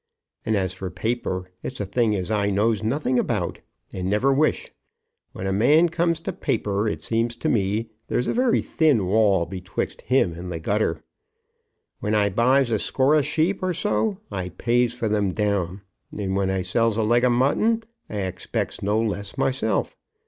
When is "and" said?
0.47-0.55, 3.93-4.09, 10.33-10.51, 16.17-16.35